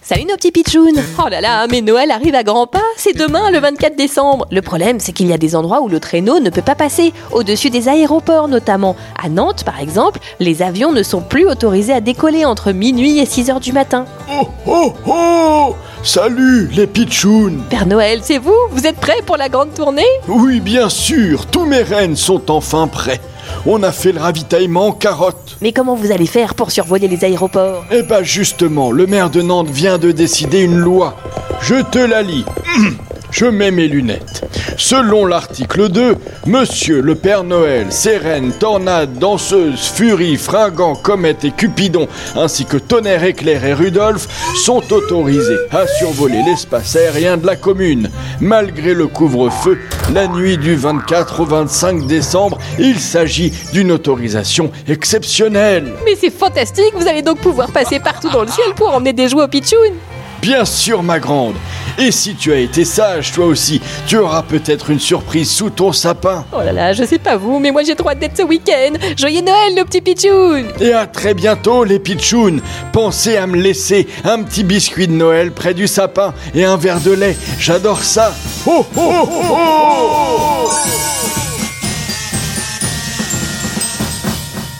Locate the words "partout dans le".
57.98-58.48